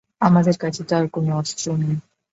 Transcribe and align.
আমাদের 0.21 0.55
কাছে 0.57 0.81
তো 0.83 0.93
আর 0.95 1.05
কোনো 1.07 1.31
অস্ত্র 1.35 1.65
নেই। 1.77 1.95